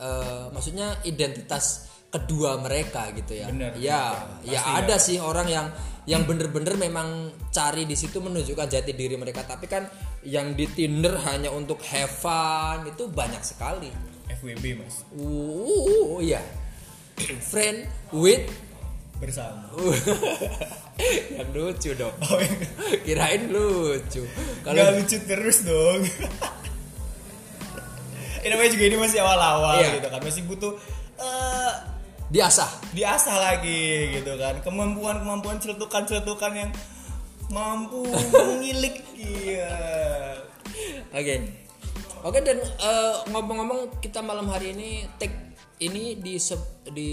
[0.00, 3.46] eh, maksudnya identitas kedua mereka gitu ya.
[3.48, 4.02] Bener, ya,
[4.42, 4.50] bener.
[4.50, 5.02] ya ada ya.
[5.02, 5.66] sih orang yang
[6.10, 9.46] yang bener-bener memang cari di situ menunjukkan jati diri mereka.
[9.46, 9.86] Tapi kan
[10.26, 13.88] yang di Tinder hanya untuk have fun itu banyak sekali.
[14.30, 16.42] FWB mas Uh, iya.
[17.20, 18.46] Friend with
[19.20, 19.68] bersama
[21.36, 22.14] yang lucu dong.
[22.24, 22.56] oh, iya.
[23.04, 24.24] Kirain lucu.
[24.64, 26.00] Kalau lucu terus dong
[28.40, 30.00] ini namanya juga ini masih awal-awal Iya.
[30.00, 30.72] gitu kan masih butuh
[31.20, 31.59] eh,
[32.30, 32.94] diasah.
[32.94, 36.70] diasah lagi gitu kan kemampuan-kemampuan celetukan-celetukan yang
[37.50, 39.74] mampu mengilik iya
[41.10, 41.66] Oke.
[42.22, 45.34] Oke dan eh, ngomong-ngomong kita malam hari ini take
[45.82, 47.10] ini di se- di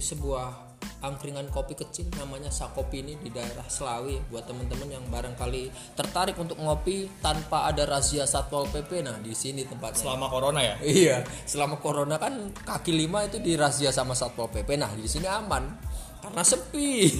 [0.00, 0.63] sebuah
[1.02, 6.56] angkringan kopi kecil namanya Sakopi ini di daerah Selawi buat teman-teman yang barangkali tertarik untuk
[6.60, 10.00] ngopi tanpa ada razia Satpol PP nah di sini tempatnya.
[10.00, 11.16] selama corona ya Iya,
[11.48, 14.76] selama corona kan kaki lima itu dirazia sama Satpol PP.
[14.76, 15.64] Nah, di sini aman
[16.24, 17.12] karena sepi.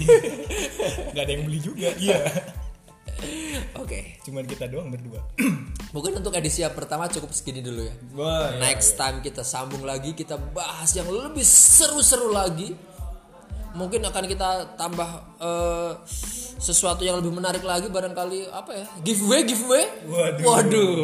[1.12, 2.24] nggak ada yang beli juga iya
[3.82, 4.16] Oke.
[4.24, 5.20] cuman kita doang berdua
[5.94, 7.94] Mungkin untuk edisi yang pertama cukup segini dulu ya.
[8.18, 12.74] Wah, iya, Next time kita sambung lagi, kita bahas yang lebih seru-seru lagi.
[13.74, 15.90] Mungkin akan kita tambah eh,
[16.56, 18.86] sesuatu yang lebih menarik lagi barangkali apa ya?
[19.02, 19.84] Giveaway, giveaway.
[20.04, 20.46] Waduh.
[20.46, 20.94] Waduh.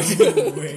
[0.00, 0.74] giveaway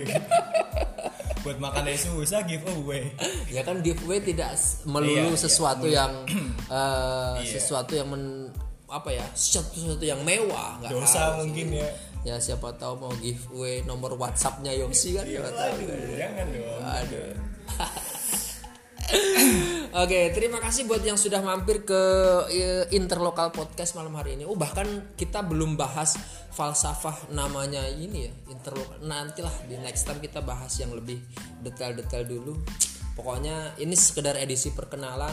[1.39, 3.13] buat makan dari susah giveaway
[3.47, 5.37] Ya kan giveaway tidak melulu Iya, iya.
[5.37, 6.25] sesuatu yang
[6.73, 8.49] eh, sesuatu yang men,
[8.87, 9.21] apa ya?
[9.31, 11.45] Sesuatu, sesuatu yang mewah, nggak dosa harus.
[11.45, 11.89] mungkin ya
[12.25, 15.21] Ya siapa tahu mau giveaway nomor WhatsAppnya Yosi kan?
[15.21, 15.73] nggak tahu.
[15.77, 17.29] Aduh, jangan dong Aduh.
[19.95, 22.01] Oke, terima kasih buat yang sudah mampir ke
[22.91, 24.43] Interlokal Podcast malam hari ini.
[24.43, 24.83] Oh, bahkan
[25.15, 26.19] kita belum bahas
[26.51, 28.99] falsafah namanya ini ya, Interlokal.
[29.07, 31.23] Nantilah di next time kita bahas yang lebih
[31.63, 32.59] detail-detail dulu.
[33.15, 35.31] Pokoknya ini sekedar edisi perkenalan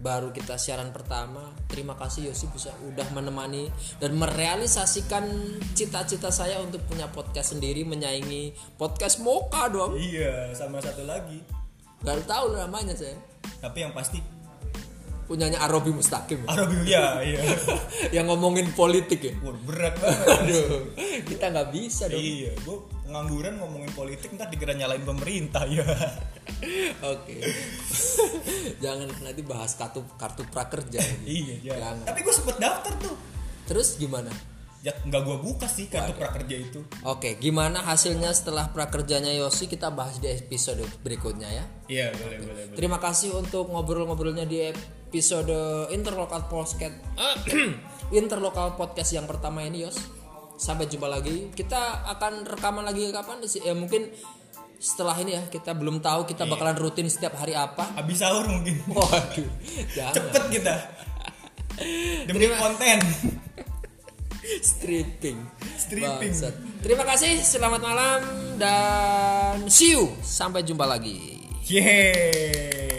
[0.00, 1.52] baru kita siaran pertama.
[1.68, 3.68] Terima kasih Yosi bisa udah menemani
[4.00, 5.28] dan merealisasikan
[5.76, 10.00] cita-cita saya untuk punya podcast sendiri menyaingi podcast Moka dong.
[10.00, 11.65] iya sama satu lagi
[11.98, 13.16] Gak tahu namanya saya.
[13.56, 14.20] tapi yang pasti
[15.26, 16.46] Punyanya Arobi Mustaqim.
[16.46, 17.42] Arabi ya iya
[18.14, 19.34] yang ngomongin politik ya.
[19.42, 20.86] Wah, berat banget Aduh,
[21.26, 22.14] kita nggak bisa dong.
[22.16, 25.82] iya gue pengangguran ngomongin politik ntar dikira nyalain pemerintah ya
[27.02, 27.42] Oke.
[28.84, 31.02] Jangan nanti bahas kartu kartu prakerja.
[31.24, 31.74] iya jangan.
[31.74, 32.06] Jangan.
[32.06, 33.16] tapi gue sempet daftar tuh
[33.66, 34.30] Terus gimana?
[34.86, 39.90] Ya nggak gue buka sih kartu prakerja itu Oke, gimana hasilnya setelah prakerjanya Yosi kita
[39.90, 41.64] bahas di episode berikutnya ya.
[41.90, 46.94] iya boleh boleh boleh Terima kasih untuk ngobrol-ngobrolnya di episode Interlokal Podcast
[48.14, 49.98] Interlokal Podcast yang pertama ini Yos.
[50.56, 51.50] Sampai jumpa lagi.
[51.50, 53.66] Kita akan rekaman lagi kapan sih?
[53.66, 54.06] Ya mungkin
[54.78, 57.90] setelah ini ya kita belum tahu kita bakalan rutin setiap hari apa.
[57.96, 59.48] habis sahur mungkin Waduh,
[60.14, 60.74] cepet kita
[62.28, 62.98] demi konten
[64.62, 65.38] stripping.
[65.76, 66.32] Stripping.
[66.32, 66.54] Bangsat.
[66.82, 68.20] Terima kasih, selamat malam
[68.60, 70.10] dan see you.
[70.22, 71.36] Sampai jumpa lagi.
[71.66, 72.95] yeay